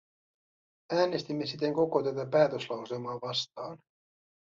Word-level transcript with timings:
Äänestimme 0.93 1.45
siten 1.45 1.73
koko 1.73 2.03
tätä 2.03 2.25
päätöslauselmaa 2.25 3.19
vastaan. 3.21 3.77